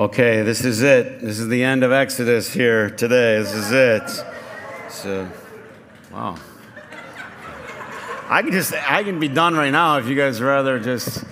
[0.00, 1.20] Okay, this is it.
[1.20, 3.36] This is the end of Exodus here today.
[3.36, 4.24] This is it.
[4.88, 5.28] So,
[6.10, 6.38] wow.
[8.26, 11.22] I can just, I can be done right now if you guys rather just,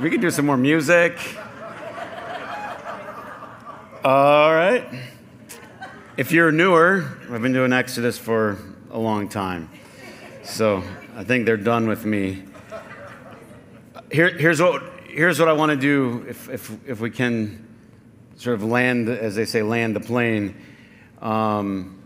[0.00, 1.18] we can do some more music.
[4.02, 4.88] All right.
[6.16, 8.56] If you're newer, I've been doing Exodus for
[8.90, 9.68] a long time.
[10.42, 10.82] So
[11.16, 12.44] I think they're done with me.
[14.10, 17.66] Here, here's, what, here's what I want to do if, if, if we can
[18.40, 20.56] sort of land, as they say, land the plane.
[21.20, 22.02] Um,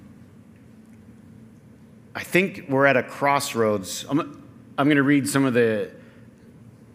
[2.13, 4.05] I think we're at a crossroads.
[4.09, 4.43] I'm,
[4.77, 5.93] I'm going to read some of the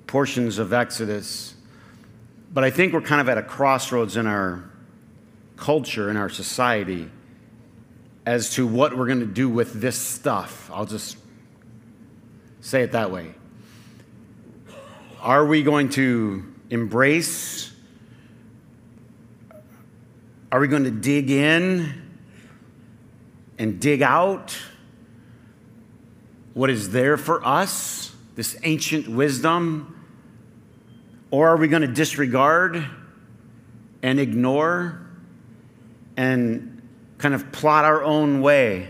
[0.07, 1.55] portions of Exodus,
[2.53, 4.69] but I think we're kind of at a crossroads in our
[5.55, 7.09] culture, in our society,
[8.25, 10.69] as to what we're going to do with this stuff.
[10.73, 11.15] I'll just
[12.59, 13.33] say it that way.
[15.21, 17.71] Are we going to embrace?
[20.51, 22.01] Are we going to dig in
[23.59, 24.57] and dig out
[26.55, 29.95] what is there for us, this ancient wisdom?
[31.29, 32.83] Or are we going to disregard
[34.01, 34.99] and ignore
[36.17, 36.81] and
[37.19, 38.89] kind of plot our own way?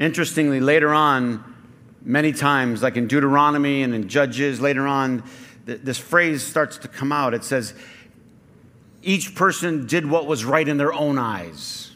[0.00, 1.54] Interestingly, later on,
[2.02, 5.22] many times, like in Deuteronomy and in Judges, later on,
[5.66, 7.32] th- this phrase starts to come out.
[7.32, 7.74] It says,
[9.04, 11.94] each person did what was right in their own eyes.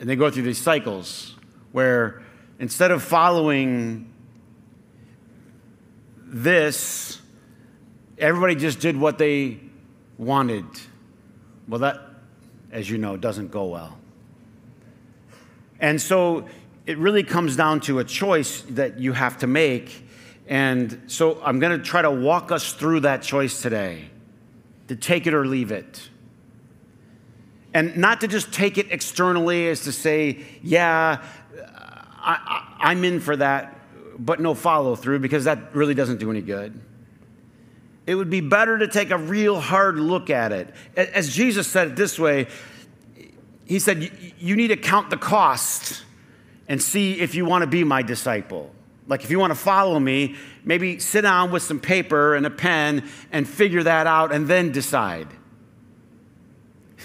[0.00, 1.34] And they go through these cycles
[1.72, 2.22] where
[2.58, 4.10] instead of following
[6.26, 7.20] this,
[8.18, 9.60] everybody just did what they
[10.18, 10.64] wanted.
[11.68, 12.00] Well, that,
[12.72, 13.98] as you know, doesn't go well.
[15.78, 16.48] And so
[16.86, 20.06] it really comes down to a choice that you have to make.
[20.48, 24.10] And so I'm going to try to walk us through that choice today
[24.88, 26.08] to take it or leave it.
[27.72, 31.24] And not to just take it externally as to say, yeah,
[32.16, 33.76] I, am in for that,
[34.18, 36.80] but no follow through because that really doesn't do any good.
[38.06, 40.74] It would be better to take a real hard look at it.
[40.96, 42.46] As Jesus said it this way,
[43.64, 46.02] he said, You need to count the cost
[46.68, 48.70] and see if you want to be my disciple.
[49.06, 52.50] Like, if you want to follow me, maybe sit down with some paper and a
[52.50, 55.28] pen and figure that out and then decide.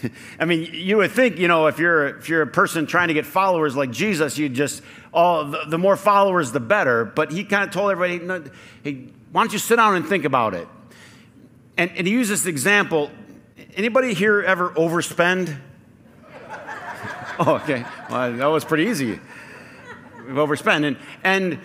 [0.40, 3.14] I mean, you would think, you know, if you're, if you're a person trying to
[3.14, 4.82] get followers like Jesus, you'd just,
[5.14, 7.06] all the, the more followers, the better.
[7.06, 8.50] But he kind of told everybody,
[8.84, 10.68] hey, why don't you sit down and think about it?
[11.78, 13.09] And, and he used this example.
[13.76, 15.58] Anybody here ever overspend?
[17.40, 17.86] oh, okay.
[18.09, 19.20] Well, that was pretty easy.
[20.28, 20.86] We've overspent.
[20.86, 21.59] And, and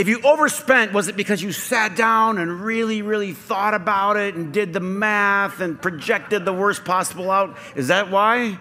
[0.00, 4.34] if you overspent, was it because you sat down and really, really thought about it
[4.34, 7.58] and did the math and projected the worst possible out?
[7.76, 8.58] Is that why?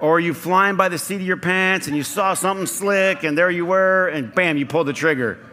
[0.00, 3.24] Or are you flying by the seat of your pants and you saw something slick
[3.24, 5.44] and there you were and bam, you pulled the trigger?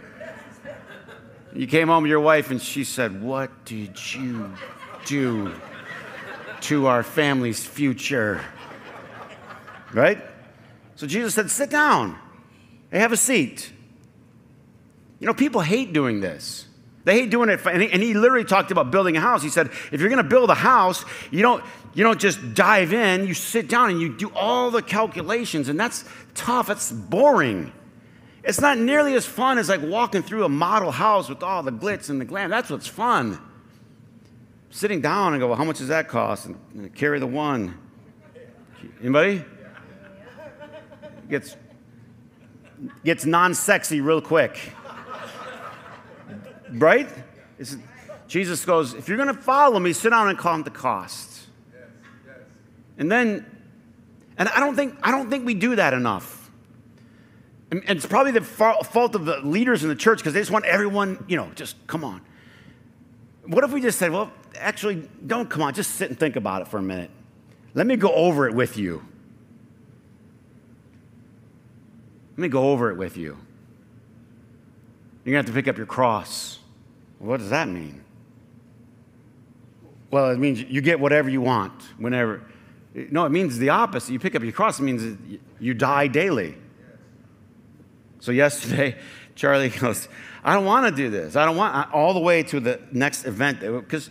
[1.55, 4.53] You came home to your wife and she said, What did you
[5.05, 5.51] do
[6.61, 8.39] to our family's future?
[9.91, 10.23] Right?
[10.95, 12.19] So Jesus said, Sit down.
[12.91, 13.71] Hey, have a seat.
[15.21, 16.65] You know, people hate doing this.
[17.03, 17.63] They hate doing it.
[17.65, 19.43] And he, and he literally talked about building a house.
[19.43, 22.91] He said, if you're going to build a house, you don't, you don't just dive
[22.91, 25.69] in, you sit down and you do all the calculations.
[25.69, 27.71] And that's tough, that's boring.
[28.43, 31.71] It's not nearly as fun as like walking through a model house with all the
[31.71, 32.49] glitz and the glam.
[32.49, 33.39] That's what's fun.
[34.71, 36.47] Sitting down and go, well, how much does that cost?
[36.47, 37.77] And, and carry the one.
[38.99, 39.45] Anybody?
[41.29, 41.55] Gets,
[43.05, 44.73] gets non sexy real quick
[46.73, 47.07] right?
[47.59, 47.77] It's,
[48.27, 51.47] Jesus goes, if you're going to follow me, sit down and count the cost.
[51.73, 51.89] Yes,
[52.25, 52.37] yes.
[52.97, 53.45] And then,
[54.37, 56.49] and I don't think I don't think we do that enough.
[57.71, 60.51] And, and it's probably the fault of the leaders in the church because they just
[60.51, 62.21] want everyone, you know, just come on.
[63.45, 66.61] What if we just said, well, actually, don't come on, just sit and think about
[66.61, 67.09] it for a minute.
[67.73, 69.03] Let me go over it with you.
[72.31, 73.37] Let me go over it with you.
[75.23, 76.59] You're going to have to pick up your cross.
[77.21, 78.03] What does that mean?
[80.09, 82.41] Well, it means you get whatever you want whenever.
[82.93, 84.11] No, it means the opposite.
[84.11, 86.57] You pick up your cross, it means you die daily.
[88.19, 88.97] So, yesterday,
[89.35, 90.09] Charlie goes,
[90.43, 91.35] I don't want to do this.
[91.35, 94.09] I don't want all the way to the next event because,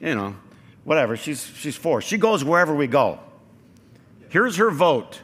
[0.00, 0.36] you know,
[0.84, 1.16] whatever.
[1.16, 2.00] She's, she's four.
[2.00, 3.18] She goes wherever we go.
[4.28, 5.20] Here's her vote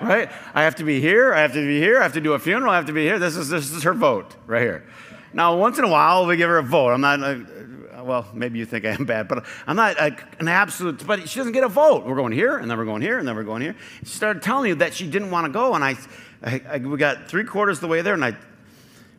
[0.00, 0.30] right?
[0.54, 1.32] I have to be here.
[1.32, 1.98] I have to be here.
[1.98, 2.72] I have to do a funeral.
[2.72, 3.18] I have to be here.
[3.18, 4.86] This is, this is her vote right here.
[5.32, 6.90] Now, once in a while, we give her a vote.
[6.90, 10.48] I'm not, uh, well, maybe you think I am bad, but I'm not uh, an
[10.48, 12.04] absolute, but she doesn't get a vote.
[12.04, 13.76] We're going here, and then we're going here, and then we're going here.
[14.00, 15.96] She started telling me that she didn't want to go, and I,
[16.42, 18.36] I, I we got three quarters of the way there, and I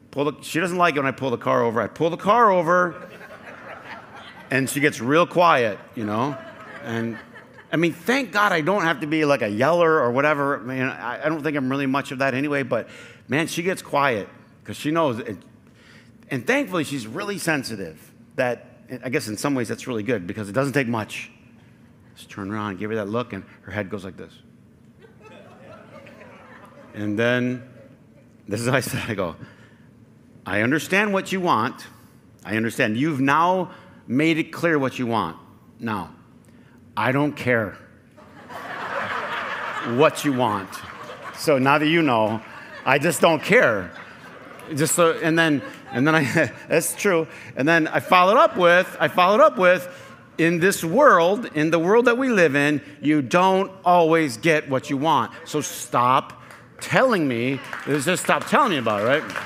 [0.09, 1.79] pull the, she doesn't like it when I pull the car over.
[1.79, 3.09] I pull the car over,
[4.49, 6.37] and she gets real quiet, you know,
[6.83, 7.17] and
[7.71, 10.59] I mean, thank God I don't have to be like a yeller or whatever.
[10.59, 12.89] I mean, I, I don't think I'm really much of that anyway, but
[13.27, 14.27] man, she gets quiet
[14.61, 15.19] because she knows.
[15.19, 15.37] It,
[16.29, 18.11] and thankfully, she's really sensitive.
[18.35, 18.65] That,
[19.03, 21.31] I guess in some ways, that's really good because it doesn't take much.
[22.15, 24.33] Just turn around give her that look, and her head goes like this.
[26.93, 27.63] and then,
[28.47, 29.35] this is how I said, I go,
[30.45, 31.87] I understand what you want.
[32.43, 32.97] I understand.
[32.97, 33.71] You've now
[34.07, 35.37] made it clear what you want.
[35.79, 36.13] Now,
[36.95, 37.77] I don't care
[39.95, 40.69] what you want.
[41.37, 42.41] So now that you know,
[42.85, 43.91] I just don't care.
[44.75, 45.61] Just so, and then,
[45.91, 47.27] and then I, that's true.
[47.55, 49.87] And then I followed up with, I followed up with,
[50.37, 54.89] in this world, in the world that we live in, you don't always get what
[54.89, 55.31] you want.
[55.45, 56.41] So stop
[56.79, 59.37] telling me, just stop telling me about it, right?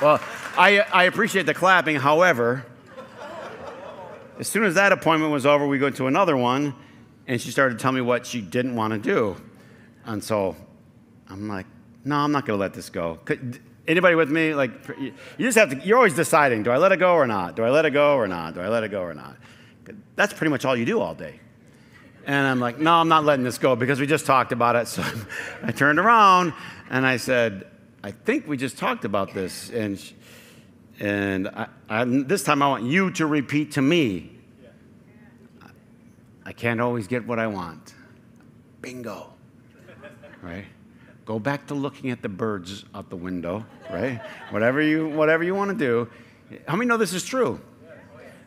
[0.00, 0.20] Well,
[0.56, 1.96] I, I appreciate the clapping.
[1.96, 2.64] However,
[4.38, 6.74] as soon as that appointment was over, we go to another one,
[7.26, 9.36] and she started telling me what she didn't want to do.
[10.04, 10.56] And so
[11.28, 11.66] I'm like,
[12.04, 13.18] no, I'm not going to let this go.
[13.88, 14.54] Anybody with me?
[14.54, 17.56] Like, you just have to, you're always deciding, do I let it go or not?
[17.56, 18.54] Do I let it go or not?
[18.54, 19.36] Do I let it go or not?
[20.14, 21.40] That's pretty much all you do all day.
[22.26, 24.88] And I'm like, no, I'm not letting this go because we just talked about it.
[24.96, 25.04] So
[25.62, 26.52] I turned around
[26.90, 27.66] and I said,
[28.02, 29.70] I think we just talked about this.
[29.70, 30.14] And she,
[30.98, 34.32] and I, I, this time I want you to repeat to me.
[36.44, 37.94] I can't always get what I want.
[38.80, 39.32] Bingo.
[40.42, 40.66] Right?
[41.24, 44.20] Go back to looking at the birds out the window, right?
[44.50, 46.08] whatever you whatever you want to do.
[46.68, 47.60] How many know this is true?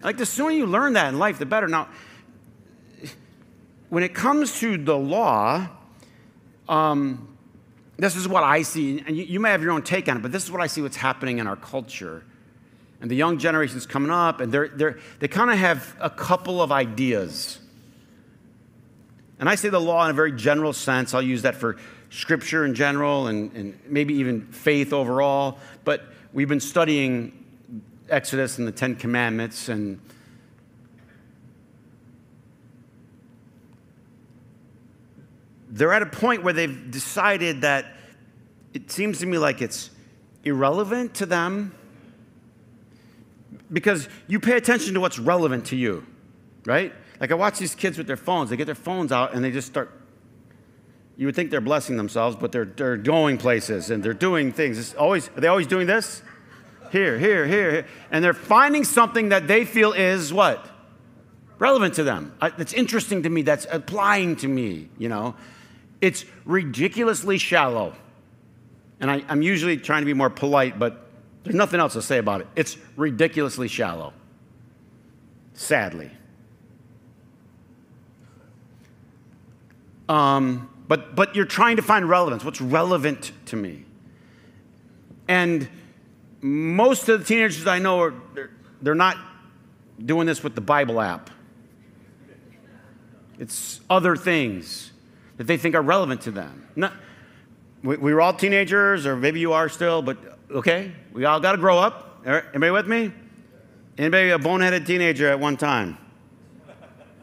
[0.02, 1.68] Like the sooner you learn that in life, the better.
[1.68, 1.90] Now,
[3.90, 5.68] when it comes to the law,
[6.70, 7.38] um,
[7.98, 10.22] this is what I see, and you, you, may have your own take on it,
[10.22, 12.24] but this is what I see what's happening in our culture
[13.02, 16.62] and the young generation's coming up, and they're, they're, they kind of have a couple
[16.62, 17.60] of ideas.
[19.40, 21.14] And I say the law in a very general sense.
[21.14, 21.78] I'll use that for
[22.10, 25.60] scripture in general and, and maybe even faith overall.
[25.86, 26.04] But
[26.34, 27.46] we've been studying
[28.10, 30.02] Exodus and the Ten Commandments, and
[35.70, 37.96] they're at a point where they've decided that
[38.74, 39.90] it seems to me like it's
[40.44, 41.74] irrelevant to them
[43.72, 46.06] because you pay attention to what's relevant to you,
[46.66, 46.94] right?
[47.20, 49.52] Like I watch these kids with their phones, they get their phones out and they
[49.52, 49.92] just start.
[51.18, 54.80] You would think they're blessing themselves, but they're, they're going places and they're doing things.
[54.80, 56.24] It's always, are they always doing this?
[56.92, 57.86] Here, here, here, here.
[58.10, 60.66] And they're finding something that they feel is what?
[61.60, 62.34] Relevant to them.
[62.40, 63.42] That's interesting to me.
[63.42, 65.36] That's applying to me, you know?
[66.00, 67.96] It's ridiculously shallow.
[69.02, 71.09] And I, I'm usually trying to be more polite, but
[71.50, 72.48] there's nothing else to say about it.
[72.56, 74.14] It's ridiculously shallow,
[75.56, 76.12] sadly.
[80.08, 82.46] Um, but, but you're trying to find relevance.
[82.46, 83.84] What's relevant to me?
[85.28, 85.68] And
[86.40, 88.52] most of the teenagers I know are they're,
[88.84, 89.18] they're not
[90.06, 91.32] doing this with the Bible app.
[93.40, 94.92] It's other things
[95.38, 96.68] that they think are relevant to them.
[96.76, 96.94] Not,
[97.84, 100.18] we, we were all teenagers, or maybe you are still, but
[100.52, 100.92] okay?
[101.14, 102.22] We all got to grow up.
[102.26, 103.12] Anybody with me?
[103.98, 105.98] Anybody a boneheaded teenager at one time?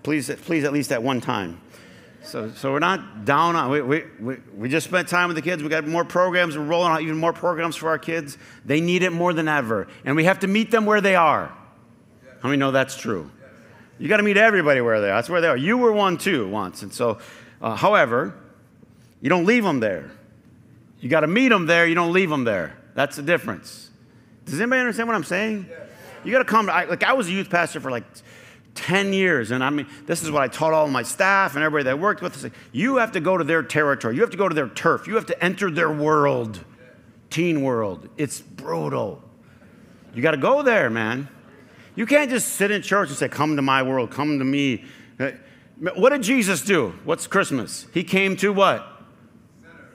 [0.02, 1.60] Please, please, at least at one time.
[2.22, 5.42] So, so we're not down on, we, we, we, we just spent time with the
[5.42, 5.62] kids.
[5.62, 6.58] We got more programs.
[6.58, 8.36] We're rolling out even more programs for our kids.
[8.64, 9.86] They need it more than ever.
[10.04, 11.56] And we have to meet them where they are.
[12.42, 13.30] How many know that's true?
[13.98, 15.14] You got to meet everybody where they are.
[15.14, 15.56] That's where they are.
[15.56, 16.82] You were one too once.
[16.82, 17.18] And so,
[17.62, 18.34] uh, however,
[19.20, 20.10] you don't leave them there.
[21.06, 21.86] You got to meet them there.
[21.86, 22.76] You don't leave them there.
[22.96, 23.90] That's the difference.
[24.44, 25.70] Does anybody understand what I'm saying?
[26.24, 26.68] You got to come.
[26.68, 28.02] I, like I was a youth pastor for like
[28.74, 31.84] 10 years, and I mean, this is what I taught all my staff and everybody
[31.84, 32.42] that I worked with.
[32.42, 34.16] Like, you have to go to their territory.
[34.16, 35.06] You have to go to their turf.
[35.06, 36.64] You have to enter their world,
[37.30, 38.08] teen world.
[38.16, 39.22] It's brutal.
[40.12, 41.28] You got to go there, man.
[41.94, 44.10] You can't just sit in church and say, "Come to my world.
[44.10, 44.84] Come to me."
[45.94, 46.98] What did Jesus do?
[47.04, 47.86] What's Christmas?
[47.94, 48.94] He came to what?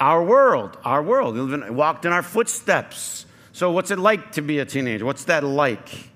[0.01, 1.37] Our world, our world.
[1.37, 3.27] He walked in our footsteps.
[3.53, 5.05] So, what's it like to be a teenager?
[5.05, 6.09] What's that like?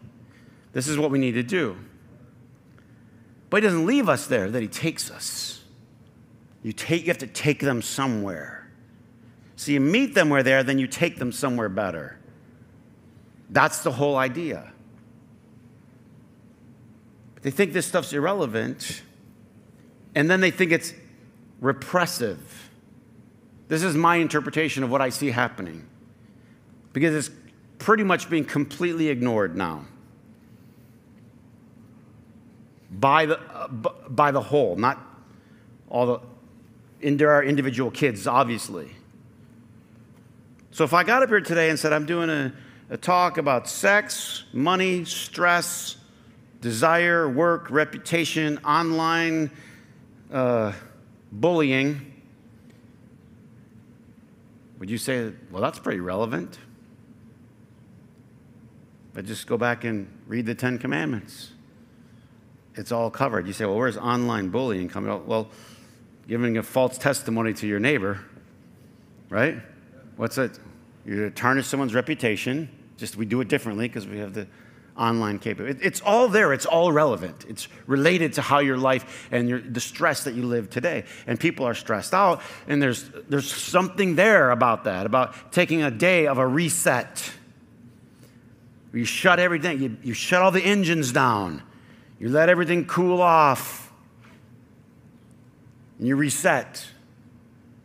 [0.74, 1.78] This is what we need to do.
[3.50, 5.64] But He doesn't leave us there, that He takes us.
[6.64, 8.68] You, take, you have to take them somewhere.
[9.56, 12.18] So, you meet them where they are, then you take them somewhere better.
[13.52, 14.72] That's the whole idea.
[17.36, 19.04] But they think this stuff's irrelevant,
[20.16, 20.96] and then they think it's
[21.62, 22.65] repressive.
[23.68, 25.88] This is my interpretation of what I see happening
[26.94, 27.36] because it's
[27.80, 29.86] pretty much being completely ignored now
[32.92, 35.00] by the, uh, by the whole, not
[35.90, 36.20] all the,
[37.02, 38.92] into our individual kids, obviously.
[40.72, 42.54] So if I got up here today and said, I'm doing a,
[42.90, 45.98] a talk about sex, money, stress,
[46.62, 49.52] desire, work, reputation, online
[50.32, 50.74] uh,
[51.32, 52.15] bullying,
[54.80, 56.58] would you say, well, that's pretty relevant?
[59.14, 61.52] But just go back and read the Ten Commandments.
[62.76, 63.48] It's all covered.
[63.48, 65.26] You say, well, where's online bullying coming out?
[65.26, 65.50] Well,
[66.28, 68.20] giving a false testimony to your neighbor,
[69.30, 69.58] right?
[70.18, 70.60] What's it?
[71.06, 72.70] you're tarnish someone's reputation.
[72.98, 74.48] Just we do it differently because we have the
[74.98, 75.80] online capability.
[75.84, 76.54] It's all there.
[76.54, 77.46] It's all relevant.
[77.48, 81.04] It's related to how your life and your, the stress that you live today.
[81.28, 85.92] And people are stressed out, and there's there's something there about that, about taking a
[85.92, 87.32] day of a reset.
[88.94, 89.82] You shut everything.
[89.82, 91.62] You, you shut all the engines down.
[92.18, 93.92] You let everything cool off.
[96.00, 96.86] And you reset.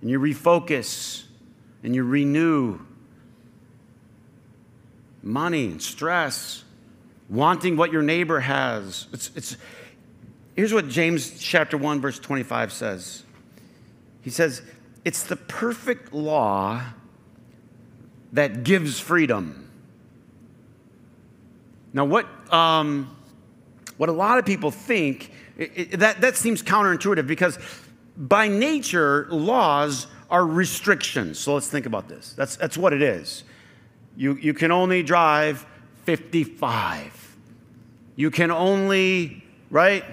[0.00, 1.24] And you refocus.
[1.82, 2.78] And you renew
[5.22, 6.64] money and stress,
[7.30, 9.06] wanting what your neighbor has.
[9.12, 9.56] It's, it's,
[10.56, 13.22] here's what James chapter 1, verse 25 says.
[14.20, 14.62] He says,
[15.04, 16.82] It's the perfect law
[18.32, 19.70] that gives freedom.
[21.92, 23.16] Now, what, um,
[23.96, 27.58] what a lot of people think, it, it, that, that seems counterintuitive because
[28.16, 31.38] by nature, laws are restrictions.
[31.38, 32.32] So let's think about this.
[32.34, 33.44] That's, that's what it is.
[34.16, 35.66] You, you can only drive
[36.04, 37.19] 55.
[38.20, 40.04] You can only, right?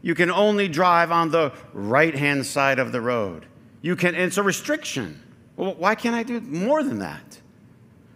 [0.00, 3.46] You can only drive on the right hand side of the road.
[3.82, 5.20] You can, it's a restriction.
[5.56, 7.40] Well, why can't I do more than that?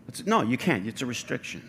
[0.06, 0.86] It's, no, you can't.
[0.86, 1.68] It's a restriction.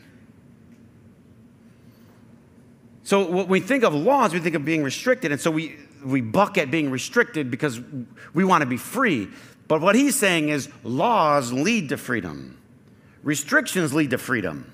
[3.01, 5.75] So when we think of laws, we think of being restricted, and so we,
[6.05, 7.81] we buck at being restricted because
[8.35, 9.29] we want to be free.
[9.67, 12.55] But what he's saying is laws lead to freedom.
[13.23, 14.69] Restrictions lead to freedom.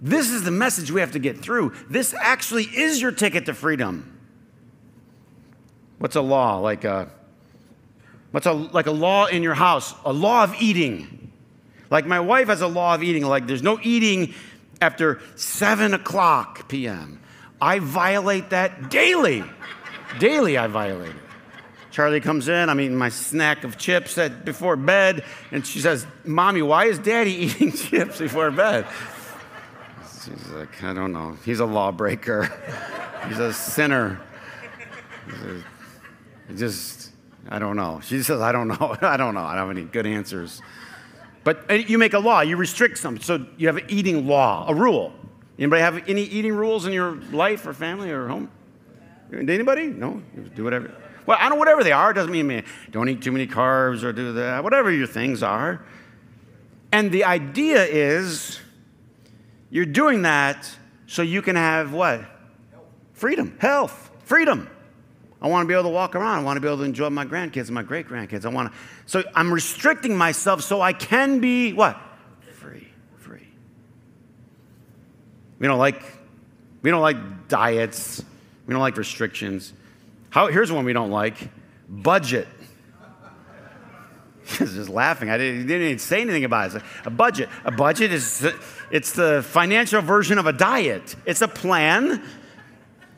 [0.00, 1.74] This is the message we have to get through.
[1.88, 4.18] This actually is your ticket to freedom.
[5.98, 6.58] What's a law?
[6.58, 7.10] Like a,
[8.30, 9.94] what's a, like a law in your house?
[10.04, 11.32] A law of eating.
[11.90, 14.32] Like my wife has a law of eating, like there's no eating
[14.80, 17.20] after 7 o'clock p.m.
[17.60, 19.44] I violate that daily.
[20.18, 21.22] daily, I violate it.
[21.90, 26.06] Charlie comes in, I'm eating my snack of chips at, before bed, and she says,
[26.24, 28.86] Mommy, why is Daddy eating chips before bed?
[30.24, 31.36] She's like, I don't know.
[31.44, 32.44] He's a lawbreaker,
[33.28, 34.20] he's a sinner.
[36.48, 37.12] He's just,
[37.48, 38.00] I don't know.
[38.02, 38.96] She says, I don't know.
[39.02, 39.42] I don't know.
[39.42, 40.60] I don't have any good answers.
[41.44, 43.22] But uh, you make a law, you restrict something.
[43.22, 45.12] So you have an eating law, a rule.
[45.58, 48.50] Anybody have any eating rules in your life or family or home?
[49.32, 49.86] Anybody?
[49.86, 50.22] No?
[50.54, 50.92] Do whatever.
[51.26, 52.10] Well, I don't know whatever they are.
[52.10, 54.64] It doesn't mean don't eat too many carbs or do that.
[54.64, 55.84] Whatever your things are.
[56.92, 58.58] And the idea is
[59.70, 60.68] you're doing that
[61.06, 62.24] so you can have what?
[63.12, 64.68] Freedom, health, freedom.
[65.42, 66.40] I want to be able to walk around.
[66.40, 68.44] I want to be able to enjoy my grandkids and my great grandkids.
[68.44, 68.78] I want to.
[69.06, 72.00] So I'm restricting myself so I can be what?
[72.54, 73.48] Free, free.
[75.58, 76.02] We don't like.
[76.82, 78.24] We don't like diets.
[78.66, 79.72] We don't like restrictions.
[80.30, 81.36] How, here's one we don't like
[81.88, 82.46] budget.
[84.58, 85.30] He's just laughing.
[85.30, 86.82] I didn't, didn't, even say anything about it.
[87.04, 87.48] a budget.
[87.64, 88.46] A budget is
[88.90, 91.14] it's the financial version of a diet.
[91.26, 92.22] It's a plan.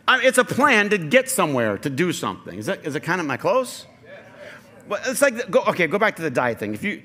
[0.09, 2.59] it's a plan to get somewhere to do something.
[2.59, 3.87] Is that is it kind of my close?
[4.89, 5.87] Well, it's like go, okay.
[5.87, 6.75] Go back to the diet thing.
[6.75, 7.03] If you,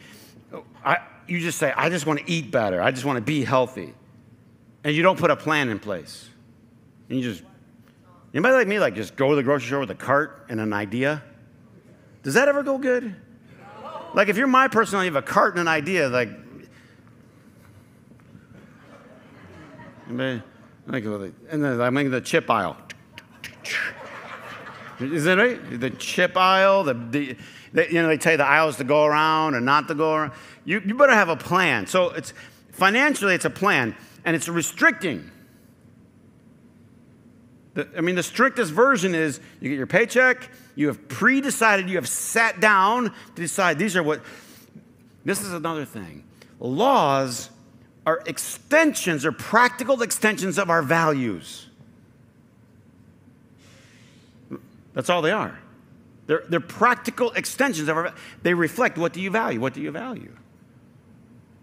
[0.83, 2.81] I, you just say I just want to eat better.
[2.81, 3.93] I just want to be healthy,
[4.83, 6.27] and you don't put a plan in place,
[7.09, 7.43] and you just
[8.33, 10.73] Anybody like me, like just go to the grocery store with a cart and an
[10.73, 11.23] idea?
[12.21, 13.15] Does that ever go good?
[14.13, 16.29] Like if you're my person, you have a cart and an idea, like,
[20.07, 20.43] and then
[20.89, 22.77] I'm in the chip aisle.
[24.99, 25.79] Is that right?
[25.79, 27.37] The chip aisle, the, the,
[27.73, 30.13] the, you know, they tell you the aisles to go around and not to go
[30.15, 30.31] around.
[30.65, 31.85] You, you better have a plan.
[31.87, 32.33] So it's
[32.71, 33.95] financially, it's a plan,
[34.25, 35.29] and it's restricting.
[37.75, 41.89] The, I mean, the strictest version is you get your paycheck, you have pre decided,
[41.89, 44.21] you have sat down to decide these are what.
[45.25, 46.23] This is another thing.
[46.59, 47.49] Laws
[48.05, 51.67] are extensions or practical extensions of our values.
[54.93, 55.57] That's all they are.
[56.27, 59.59] They're, they're practical extensions of our They reflect what do you value?
[59.59, 60.35] What do you value?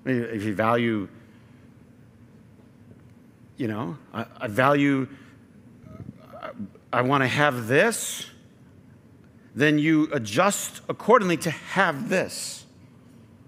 [0.04, 1.08] If you value,
[3.58, 5.06] you know, I, I value,
[6.42, 6.50] I,
[6.92, 8.26] I want to have this,
[9.54, 12.64] then you adjust accordingly to have this.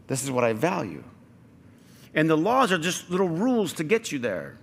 [0.07, 1.03] This is what I value.
[2.15, 4.57] And the laws are just little rules to get you there.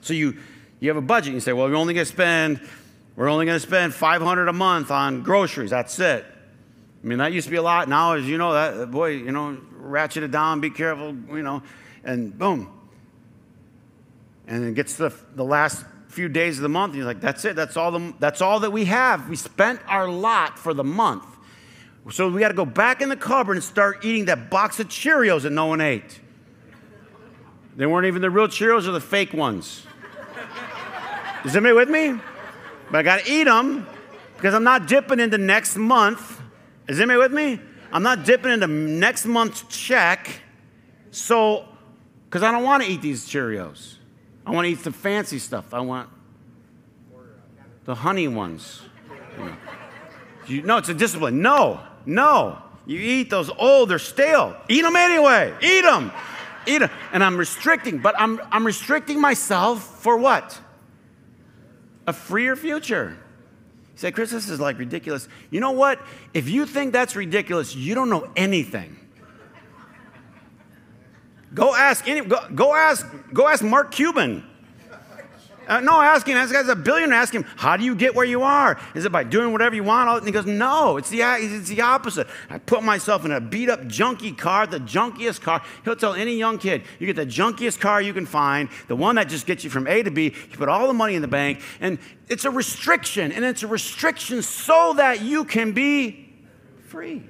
[0.00, 0.36] So you,
[0.80, 2.60] you have a budget, you say, well, we're only going to spend,
[3.16, 5.70] we're only going to spend 500 a month on groceries.
[5.70, 6.24] That's it.
[7.02, 7.88] I mean, that used to be a lot.
[7.88, 11.62] Now, as you know, that boy, you know, ratchet it down, be careful, you know,
[12.04, 12.70] and boom.
[14.46, 17.44] And it gets the, the last few days of the month, and you're like, that's
[17.44, 17.56] it.
[17.56, 19.28] That's all, the, that's all that we have.
[19.28, 21.24] We spent our lot for the month.
[22.10, 24.88] So we got to go back in the cupboard and start eating that box of
[24.88, 26.20] Cheerios that no one ate.
[27.76, 29.86] They weren't even the real Cheerios or the fake ones.
[31.44, 32.20] Is anybody with me?
[32.90, 33.86] But I got to eat them
[34.36, 36.40] because I'm not dipping into next month.
[36.88, 37.60] Is anybody with me?
[37.92, 40.42] I'm not dipping into next month's check.
[41.12, 41.66] So,
[42.24, 43.96] because I don't want to eat these Cheerios.
[44.46, 45.72] I want to eat the fancy stuff.
[45.74, 46.08] I want
[47.84, 48.82] the honey ones.
[50.46, 51.42] You, no, it's a discipline.
[51.42, 52.62] No, no.
[52.86, 54.56] You eat those old, they're stale.
[54.68, 55.54] Eat them anyway.
[55.62, 56.12] Eat them
[56.66, 56.90] eat it.
[57.12, 60.58] And I'm restricting, but I'm, I'm restricting myself for what?
[62.06, 63.16] A freer future.
[63.92, 65.28] You say, Chris, this is like ridiculous.
[65.50, 66.00] You know what?
[66.34, 68.96] If you think that's ridiculous, you don't know anything.
[71.52, 74.46] Go ask any, go, go ask, go ask Mark Cuban.
[75.70, 76.34] Uh, no, ask him.
[76.34, 77.16] This guy's a billionaire.
[77.16, 78.76] Ask him, how do you get where you are?
[78.92, 80.10] Is it by doing whatever you want?
[80.18, 82.26] And he goes, no, it's the, it's the opposite.
[82.48, 85.62] I put myself in a beat up, junky car, the junkiest car.
[85.84, 89.14] He'll tell any young kid, you get the junkiest car you can find, the one
[89.14, 90.34] that just gets you from A to B.
[90.50, 93.30] You put all the money in the bank, and it's a restriction.
[93.30, 96.34] And it's a restriction so that you can be
[96.88, 97.22] free.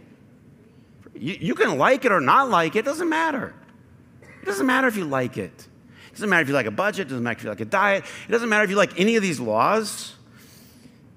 [1.12, 3.54] You, you can like it or not like it, it doesn't matter.
[4.42, 5.68] It doesn't matter if you like it.
[6.08, 7.64] It doesn't matter if you like a budget, it doesn't matter if you like a
[7.64, 10.14] diet, it doesn't matter if you like any of these laws.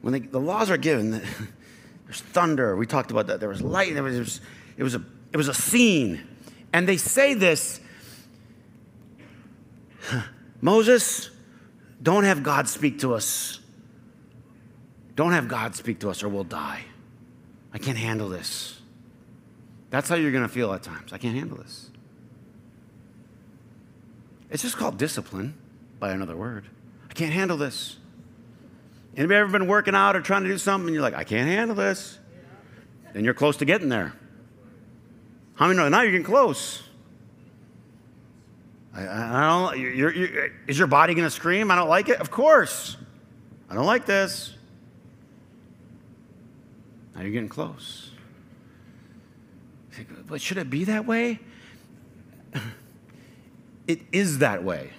[0.02, 1.12] When they, the laws are given,
[2.06, 2.76] there's thunder.
[2.76, 3.40] We talked about that.
[3.40, 3.94] There was light.
[3.94, 4.42] There was, was,
[4.78, 6.28] it, was a, it was a scene.
[6.74, 7.80] And they say this
[10.62, 11.30] Moses,
[12.02, 13.60] don't have God speak to us.
[15.16, 16.84] Don't have God speak to us or we'll die.
[17.72, 18.80] I can't handle this.
[19.90, 21.14] That's how you're going to feel at times.
[21.14, 21.92] I can't handle this.
[24.54, 25.56] It's just called discipline,
[26.00, 26.68] by another word.
[27.10, 27.98] I can't handle this.
[29.18, 31.48] Anybody ever been working out or trying to do something and you're like, I can't
[31.48, 32.20] handle this?
[33.14, 34.14] Then you're close to getting there.
[35.56, 35.90] How many know?
[35.90, 36.84] Now you're getting close.
[38.94, 41.72] I, I don't, you're, you're, is your body going to scream?
[41.72, 42.20] I don't like it?
[42.20, 42.96] Of course.
[43.72, 44.54] I don't like this.
[47.16, 48.12] Now you're getting close.
[50.28, 51.40] But should it be that way?
[53.88, 54.92] it is that way.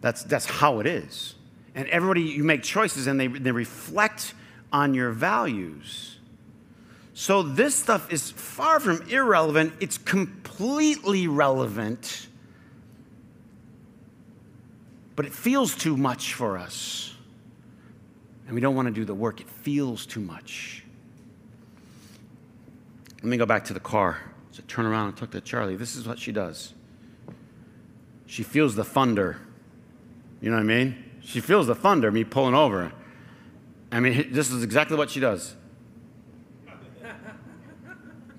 [0.00, 1.34] That's, that's how it is.
[1.74, 4.34] And everybody, you make choices and they, they reflect
[4.72, 6.18] on your values.
[7.14, 12.28] So this stuff is far from irrelevant, it's completely relevant.
[15.16, 17.12] But it feels too much for us.
[18.46, 20.84] And we don't want to do the work, it feels too much.
[23.16, 24.27] Let me go back to the car.
[24.58, 25.76] So turn around and talk to Charlie.
[25.76, 26.74] This is what she does.
[28.26, 29.40] She feels the thunder.
[30.40, 31.04] You know what I mean?
[31.20, 32.92] She feels the thunder, me pulling over.
[33.92, 35.54] I mean, this is exactly what she does.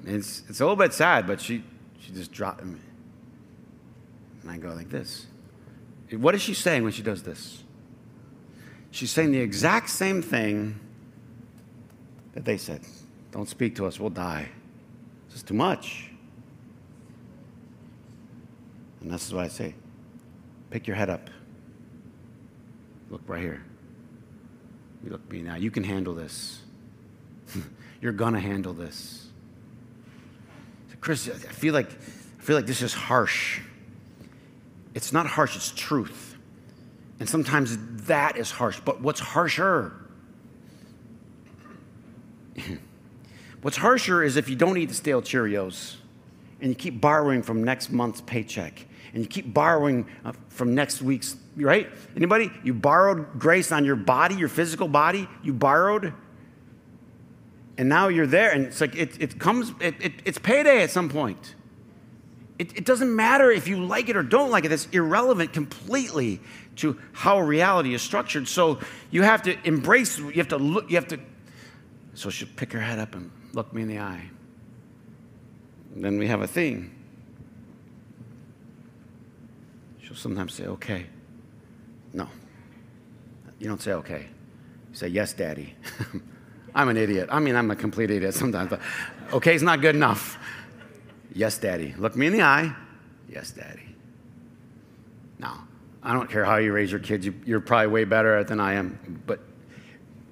[0.06, 1.64] It's, it's a little bit sad, but she,
[2.00, 2.80] she just dropped me.
[4.42, 5.28] And I go like this.
[6.12, 7.64] What is she saying when she does this?
[8.92, 10.80] She's saying the exact same thing
[12.34, 12.82] that they said.
[13.32, 14.50] Don't speak to us, we'll die.
[15.32, 16.10] It's too much.
[19.02, 19.76] And this is what I say
[20.70, 21.30] pick your head up.
[23.10, 23.64] Look right here.
[25.04, 25.56] You look me now.
[25.56, 26.62] You can handle this.
[28.02, 29.28] You're gonna handle this.
[30.90, 33.62] So Chris, I feel like I feel like this is harsh.
[34.94, 36.36] It's not harsh, it's truth.
[37.20, 38.80] And sometimes that is harsh.
[38.84, 39.94] But what's harsher?
[43.62, 45.96] what's harsher is if you don't eat the stale Cheerios
[46.62, 51.02] and you keep borrowing from next month's paycheck and you keep borrowing uh, from next
[51.02, 51.90] week's, right?
[52.16, 52.52] Anybody?
[52.64, 56.14] You borrowed grace on your body, your physical body, you borrowed.
[57.78, 60.92] And now you're there, and it's like it, it comes, it, it, it's payday at
[60.92, 61.56] some point.
[62.60, 64.68] it, it doesn't matter if you like it or don't like it.
[64.68, 66.42] That's irrelevant completely
[66.76, 68.48] to how reality is structured.
[68.48, 71.20] So you have to embrace, you have to look, you have to.
[72.20, 74.30] So she'll pick her head up and look me in the eye.
[75.96, 76.94] And then we have a thing.
[80.02, 81.06] She'll sometimes say, okay.
[82.12, 82.28] No.
[83.58, 84.28] You don't say okay.
[84.90, 85.76] You say, yes, daddy.
[86.76, 87.30] I'm an idiot.
[87.32, 88.82] I mean, I'm a complete idiot sometimes, but
[89.32, 90.38] okay is not good enough.
[91.34, 91.96] Yes, daddy.
[91.98, 92.76] Look me in the eye.
[93.30, 93.96] Yes, daddy.
[95.38, 95.66] Now,
[96.04, 98.48] I don't care how you raise your kids, you, are probably way better at it
[98.48, 99.22] than I am.
[99.26, 99.40] But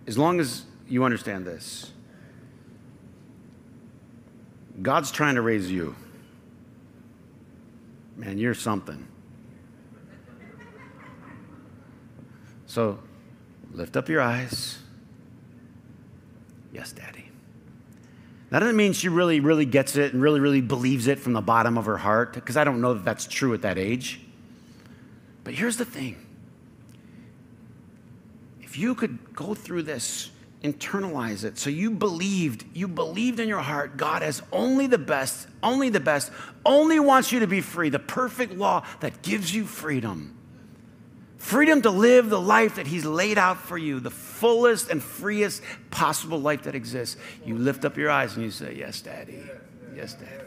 [0.05, 1.91] as long as you understand this,
[4.81, 5.95] God's trying to raise you.
[8.15, 9.07] Man, you're something.
[12.65, 12.99] So
[13.71, 14.79] lift up your eyes.
[16.71, 17.29] Yes, Daddy.
[18.49, 21.41] That doesn't mean she really, really gets it and really, really believes it from the
[21.41, 24.21] bottom of her heart, because I don't know that that's true at that age.
[25.43, 26.17] But here's the thing
[28.61, 30.29] if you could go through this,
[30.63, 35.47] internalize it, so you believed, you believed in your heart, God has only the best,
[35.61, 36.31] only the best,
[36.65, 40.37] only wants you to be free, the perfect law that gives you freedom.
[41.37, 45.61] Freedom to live the life that He's laid out for you, the fullest and freest
[45.91, 47.15] possible life that exists.
[47.45, 49.39] You lift up your eyes and you say, Yes, Daddy.
[49.95, 50.43] Yes, Daddy.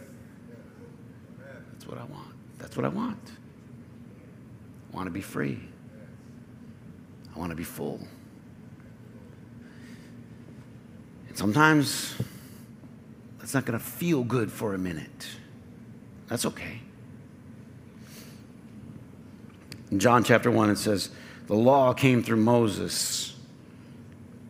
[1.72, 2.34] That's what I want.
[2.58, 3.30] That's what I want.
[4.92, 5.60] I want to be free.
[7.34, 8.00] I want to be full.
[11.30, 12.20] And sometimes
[13.38, 15.28] that's not going to feel good for a minute.
[16.26, 16.80] That's okay.
[19.92, 21.10] In John chapter 1, it says,
[21.46, 23.34] The law came through Moses,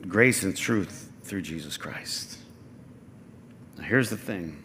[0.08, 2.38] grace and truth through Jesus Christ.
[3.76, 4.62] Now, here's the thing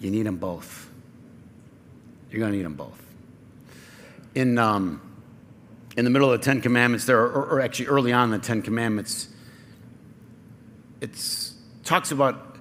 [0.00, 0.88] you need them both.
[2.30, 3.02] You're going to need them both.
[4.36, 5.02] In, um,
[5.96, 8.46] in the middle of the Ten Commandments, there, or, or actually early on in the
[8.46, 9.28] Ten Commandments,
[11.00, 11.16] it
[11.84, 12.56] talks about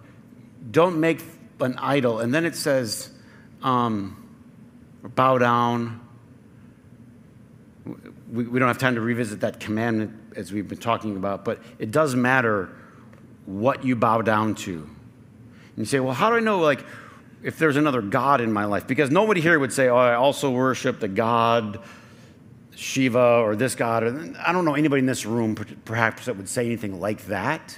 [0.72, 1.22] don't make
[1.60, 2.20] an idol.
[2.20, 3.10] And then it says,
[3.64, 4.16] um,
[5.04, 6.02] bow down.
[8.32, 11.60] We, we don't have time to revisit that commandment as we've been talking about, but
[11.80, 12.70] it does matter
[13.46, 14.74] what you bow down to.
[14.74, 16.86] And you say, well, how do I know, like,
[17.42, 18.86] if there's another God in my life?
[18.86, 21.82] Because nobody here would say, oh, I also worship the God
[22.76, 24.04] Shiva or this God.
[24.38, 27.78] I don't know anybody in this room perhaps that would say anything like that.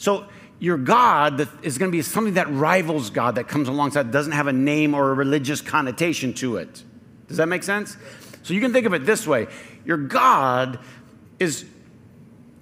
[0.00, 0.26] So
[0.58, 4.32] your God that is going to be something that rivals God that comes alongside, doesn't
[4.32, 6.82] have a name or a religious connotation to it.
[7.28, 7.98] Does that make sense?
[8.42, 9.46] So you can think of it this way
[9.84, 10.78] your God
[11.38, 11.66] is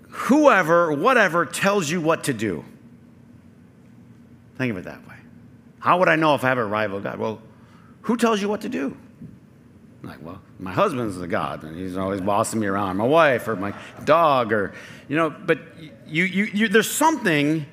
[0.08, 2.64] whoever, whatever tells you what to do.
[4.56, 5.14] Think of it that way.
[5.78, 7.20] How would I know if I have a rival God?
[7.20, 7.40] Well,
[8.02, 8.96] who tells you what to do?
[10.02, 12.96] Like, well, my husband's the God, and he's always bossing me around.
[12.96, 14.72] My wife or my dog, or
[15.08, 15.30] you know.
[15.30, 15.58] But
[16.06, 17.66] you, you, you there's something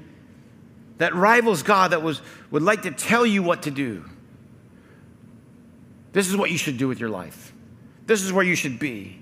[0.97, 4.05] that rivals God that was, would like to tell you what to do.
[6.13, 7.53] This is what you should do with your life.
[8.05, 9.19] This is where you should be.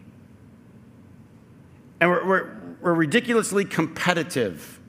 [2.00, 4.80] And we're, we're, we're ridiculously competitive.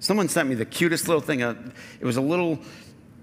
[0.00, 1.42] Someone sent me the cutest little thing.
[1.42, 1.54] Uh,
[2.00, 2.58] it was a little,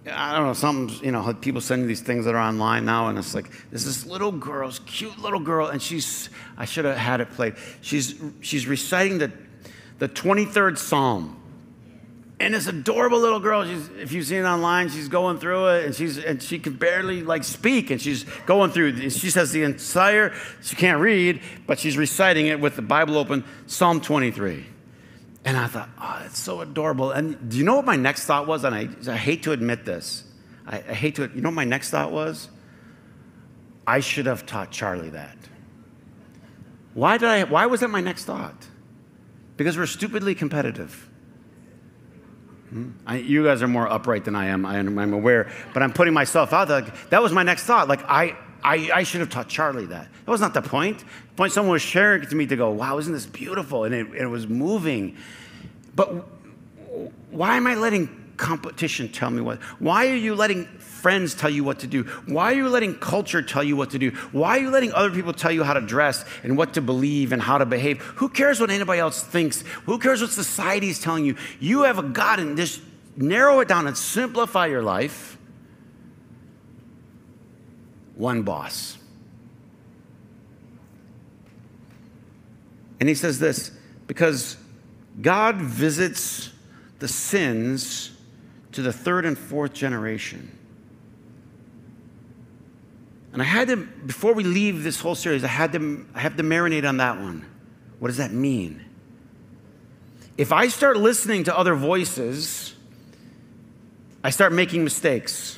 [0.10, 3.08] I don't know, some, you know, people send me these things that are online now,
[3.08, 6.98] and it's like, there's this little girl, cute little girl, and she's, I should have
[6.98, 7.56] had it played.
[7.82, 9.32] She's, she's reciting the,
[10.00, 11.38] the 23rd Psalm
[12.42, 15.86] and this adorable little girl she's, if you've seen it online she's going through it
[15.86, 19.64] and she's and she can barely like speak and she's going through she says the
[19.64, 24.66] entire she can't read but she's reciting it with the bible open psalm 23
[25.44, 27.12] and i thought oh it's so adorable.
[27.12, 28.64] And do you know what my next thought was?
[28.64, 30.24] And i, I hate to admit this.
[30.66, 32.50] I, I hate to you know what my next thought was?
[33.86, 35.38] I should have taught charlie that.
[36.94, 38.68] Why did i why was that my next thought?
[39.58, 41.10] Because we're stupidly competitive.
[42.70, 42.92] Hmm?
[43.06, 44.66] I, you guys are more upright than I am.
[44.66, 46.82] I, am aware, but I'm putting myself out there.
[46.82, 47.90] Like, that was my next thought.
[47.90, 50.08] Like I, I, I should have taught Charlie that.
[50.26, 51.00] That was not the point.
[51.00, 53.94] The point someone was sharing it to me to go, "Wow, isn't this beautiful?" And
[53.94, 55.18] it, it was moving.
[55.96, 56.08] But
[57.32, 59.60] why am I letting competition tell me what?
[59.80, 62.04] Why are you letting friends tell you what to do?
[62.26, 64.12] Why are you letting culture tell you what to do?
[64.32, 67.32] Why are you letting other people tell you how to dress and what to believe
[67.32, 68.02] and how to behave?
[68.02, 69.64] Who cares what anybody else thinks?
[69.86, 71.36] Who cares what society is telling you?
[71.60, 72.82] You have a God and just
[73.16, 75.31] narrow it down and simplify your life.
[78.22, 79.00] One boss.
[83.00, 83.72] And he says this
[84.06, 84.58] because
[85.20, 86.52] God visits
[87.00, 88.12] the sins
[88.74, 90.56] to the third and fourth generation.
[93.34, 96.38] And I had to, before we leave this whole series, I had to, I have
[96.38, 97.44] to marinate on that one.
[97.98, 98.86] What does that mean?
[100.38, 102.76] If I start listening to other voices,
[104.24, 105.58] I start making mistakes.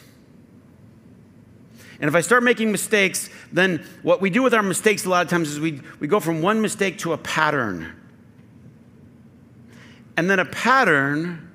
[2.04, 5.24] And if I start making mistakes, then what we do with our mistakes a lot
[5.24, 7.94] of times is we, we go from one mistake to a pattern.
[10.18, 11.50] And then a pattern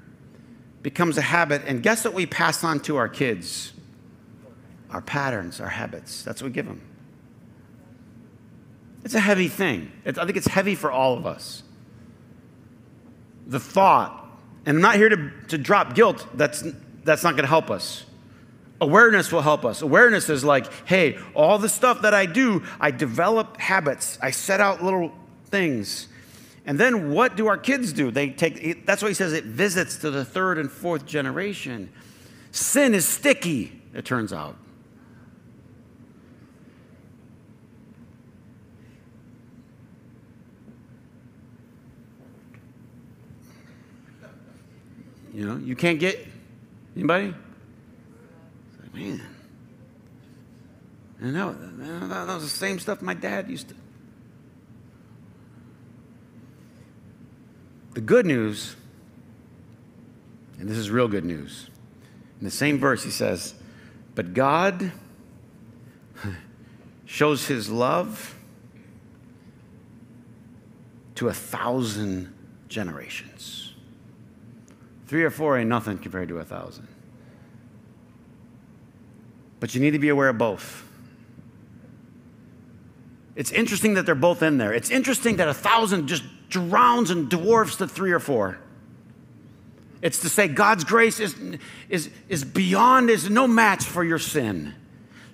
[0.80, 1.64] becomes a habit.
[1.66, 3.74] And guess what we pass on to our kids?
[4.88, 6.22] Our patterns, our habits.
[6.22, 6.80] That's what we give them.
[9.04, 9.92] It's a heavy thing.
[10.06, 11.62] It's, I think it's heavy for all of us.
[13.46, 14.30] The thought,
[14.64, 16.64] and I'm not here to, to drop guilt, that's,
[17.04, 18.06] that's not going to help us.
[18.80, 19.82] Awareness will help us.
[19.82, 24.18] Awareness is like, hey, all the stuff that I do, I develop habits.
[24.22, 25.12] I set out little
[25.46, 26.06] things.
[26.64, 28.10] And then what do our kids do?
[28.10, 31.90] They take that's why he says it visits to the third and fourth generation.
[32.52, 34.56] Sin is sticky, it turns out.
[45.32, 46.26] You know, you can't get
[46.94, 47.34] anybody?
[48.98, 49.22] Man.
[51.20, 53.74] And that, that was the same stuff my dad used to.
[57.94, 58.76] The good news,
[60.58, 61.70] and this is real good news,
[62.40, 63.54] in the same verse he says,
[64.14, 64.92] But God
[67.04, 68.36] shows his love
[71.16, 72.32] to a thousand
[72.68, 73.74] generations.
[75.06, 76.87] Three or four ain't nothing compared to a thousand.
[79.60, 80.84] But you need to be aware of both.
[83.34, 84.72] It's interesting that they're both in there.
[84.72, 88.58] It's interesting that a thousand just drowns and dwarfs the three or four.
[90.02, 91.36] It's to say God's grace is,
[91.88, 94.74] is, is beyond, is no match for your sin.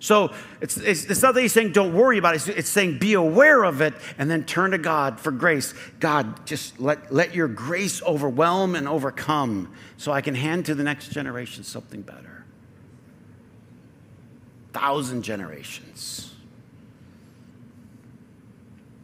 [0.01, 2.37] So it's, it's, it's, not that he's saying don't worry about it.
[2.37, 5.73] It's, it's, saying be aware of it and then turn to God for grace.
[5.99, 10.83] God, just let, let your grace overwhelm and overcome so I can hand to the
[10.83, 12.34] next generation something better.
[14.75, 16.35] Thousand generations.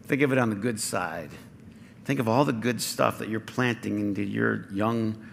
[0.02, 1.30] Think of it on the good side.
[2.04, 5.28] Think of all the good stuff that you're planting into your young,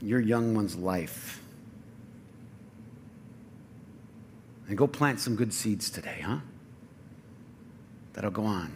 [0.00, 1.42] your young one's life.
[4.68, 6.38] And go plant some good seeds today, huh?
[8.12, 8.72] That'll go on.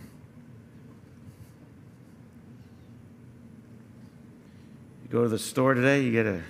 [5.04, 6.42] You go to the store today, you get a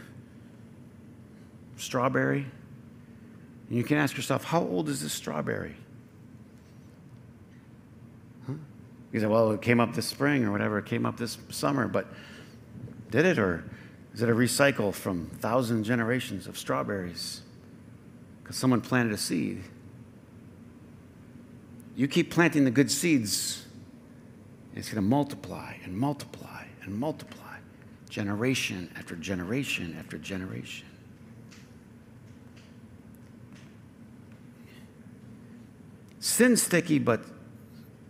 [1.77, 2.47] strawberry,
[3.69, 5.77] and you can ask yourself, how old is this strawberry?
[9.13, 11.89] You say, well, it came up this spring or whatever, it came up this summer,
[11.89, 12.07] but
[13.11, 13.39] did it?
[13.39, 13.65] Or
[14.13, 17.41] is it a recycle from thousand generations of strawberries?
[18.43, 19.63] Because someone planted a seed.
[21.95, 23.65] You keep planting the good seeds,
[24.75, 27.57] it's going to multiply and multiply and multiply,
[28.11, 30.86] generation after generation after generation.
[36.27, 37.21] Sin's sticky, but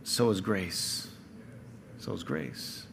[0.03, 1.07] so is grace.
[1.99, 2.87] So is grace.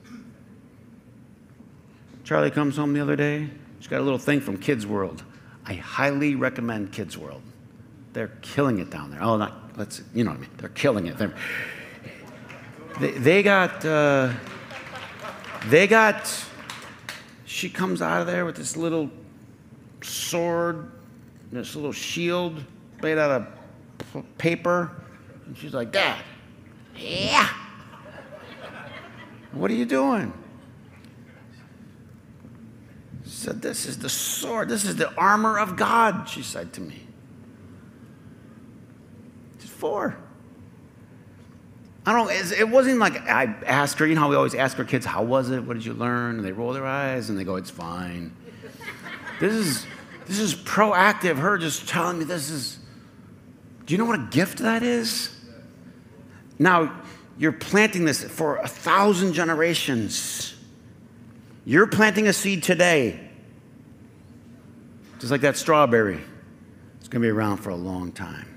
[2.25, 3.49] Charlie comes home the other day.
[3.79, 5.23] She's got a little thing from Kids World.
[5.65, 7.41] I highly recommend Kids World.
[8.11, 9.23] They're killing it down there.
[9.23, 10.49] Oh, not let's you know what I mean.
[10.57, 11.17] They're killing it.
[11.17, 11.33] They're,
[12.99, 14.33] they, they got uh,
[15.67, 16.29] they got.
[17.45, 19.09] She comes out of there with this little
[20.01, 20.91] sword,
[21.49, 22.61] this little shield
[23.01, 23.47] made out
[24.13, 24.91] of paper,
[25.45, 26.23] and she's like, "Dad,
[26.95, 27.49] yeah.
[29.51, 30.33] What are you doing?
[33.23, 34.69] She said, This is the sword.
[34.69, 37.07] This is the armor of God, she said to me.
[39.59, 40.17] She's four.
[42.05, 44.85] I don't it wasn't like I asked her, you know how we always ask our
[44.85, 45.63] kids, How was it?
[45.63, 46.37] What did you learn?
[46.37, 48.35] And they roll their eyes and they go, It's fine.
[49.39, 49.85] this is
[50.25, 52.79] this is proactive, her just telling me this is.
[53.85, 55.35] Do you know what a gift that is?
[56.59, 57.01] Now,
[57.37, 60.55] you're planting this for a thousand generations.
[61.65, 63.19] You're planting a seed today.
[65.19, 66.21] Just like that strawberry.
[66.99, 68.47] It's going to be around for a long time.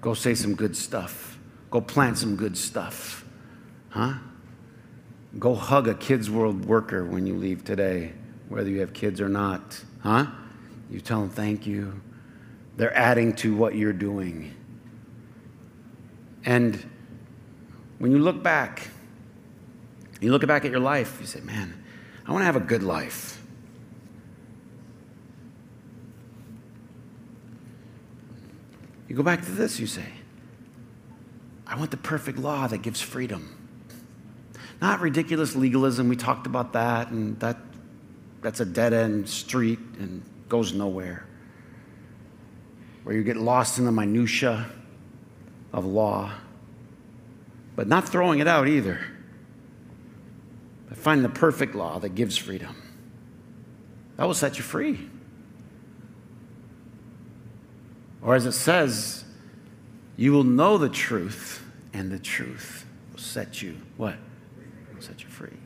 [0.00, 1.38] Go say some good stuff.
[1.70, 3.24] Go plant some good stuff.
[3.88, 4.14] Huh?
[5.38, 8.12] Go hug a Kids World worker when you leave today,
[8.48, 9.82] whether you have kids or not.
[10.00, 10.26] Huh?
[10.90, 12.00] You tell them thank you.
[12.76, 14.54] They're adding to what you're doing.
[16.44, 16.84] And
[17.98, 18.88] when you look back,
[20.20, 21.82] you look back at your life, you say, man,
[22.26, 23.42] I want to have a good life.
[29.08, 30.06] You go back to this, you say,
[31.66, 33.56] I want the perfect law that gives freedom.
[34.80, 37.56] Not ridiculous legalism, we talked about that, and that,
[38.42, 41.26] that's a dead end street and goes nowhere.
[43.06, 44.66] Where you get lost in the minutiae
[45.72, 46.32] of law,
[47.76, 48.98] but not throwing it out either.
[50.88, 52.74] But find the perfect law that gives freedom.
[54.16, 55.08] That will set you free.
[58.22, 59.24] Or as it says,
[60.16, 64.16] you will know the truth, and the truth will set you what?
[64.92, 65.56] Will set you free.